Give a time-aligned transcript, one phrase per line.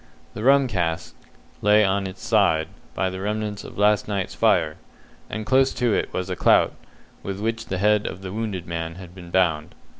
[0.33, 1.13] The rum cask
[1.61, 4.77] lay upon its side by the remnants of last night's fire,
[5.29, 6.73] and close to it was a clout,
[7.21, 9.75] with which the head of the wounded man had been bound.